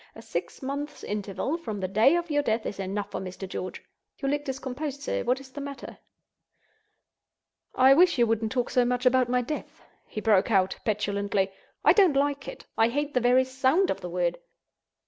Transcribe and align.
A 0.15 0.21
six 0.23 0.63
months' 0.63 1.03
interval 1.03 1.57
from 1.59 1.79
the 1.79 1.87
day 1.87 2.15
of 2.15 2.31
your 2.31 2.41
death 2.41 2.65
is 2.65 2.79
enough 2.79 3.11
for 3.11 3.19
Mr. 3.19 3.47
George. 3.47 3.83
You 4.17 4.29
look 4.29 4.43
discomposed, 4.43 5.03
sir; 5.03 5.23
what 5.23 5.39
is 5.39 5.51
the 5.51 5.61
matter?" 5.61 5.99
"I 7.75 7.93
wish 7.93 8.17
you 8.17 8.25
wouldn't 8.25 8.51
talk 8.51 8.71
so 8.71 8.83
much 8.83 9.05
about 9.05 9.29
my 9.29 9.43
death," 9.43 9.83
he 10.07 10.19
broke 10.19 10.49
out, 10.49 10.79
petulantly. 10.85 11.51
"I 11.85 11.93
don't 11.93 12.15
like 12.15 12.47
it! 12.47 12.65
I 12.75 12.87
hate 12.89 13.13
the 13.13 13.19
very 13.21 13.43
sound 13.43 13.91
of 13.91 14.01
the 14.01 14.09
word!" 14.09 14.39